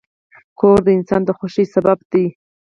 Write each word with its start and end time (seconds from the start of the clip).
کور 0.59 0.77
د 0.85 0.87
انسان 0.97 1.21
د 1.25 1.29
خوښۍ 1.37 1.65
سبب 1.75 1.97
دی. 2.11 2.25